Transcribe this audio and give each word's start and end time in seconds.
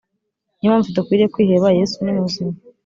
Niyo 0.57 0.69
mpamvu 0.71 0.87
tudakwiriye 0.87 1.31
kwiheba 1.33 1.75
yesu 1.77 1.97
ni 2.01 2.11
muzima 2.17 2.53